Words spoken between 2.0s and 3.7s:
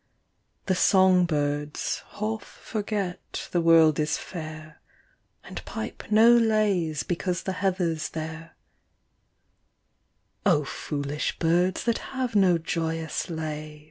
half forget the